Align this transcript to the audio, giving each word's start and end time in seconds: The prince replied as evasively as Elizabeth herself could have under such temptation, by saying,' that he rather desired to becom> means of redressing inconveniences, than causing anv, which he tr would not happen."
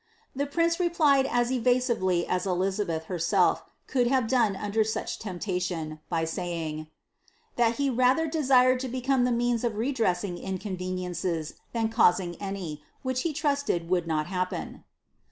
The 0.35 0.47
prince 0.47 0.79
replied 0.79 1.27
as 1.27 1.51
evasively 1.51 2.25
as 2.25 2.47
Elizabeth 2.47 3.03
herself 3.03 3.61
could 3.85 4.07
have 4.07 4.33
under 4.33 4.83
such 4.83 5.19
temptation, 5.19 5.99
by 6.09 6.25
saying,' 6.25 6.87
that 7.55 7.75
he 7.75 7.87
rather 7.87 8.25
desired 8.25 8.79
to 8.79 8.89
becom> 8.89 9.31
means 9.35 9.63
of 9.63 9.77
redressing 9.77 10.39
inconveniences, 10.39 11.53
than 11.71 11.89
causing 11.89 12.33
anv, 12.37 12.81
which 13.03 13.21
he 13.21 13.31
tr 13.31 13.49
would 13.87 14.07
not 14.07 14.25
happen." 14.25 14.85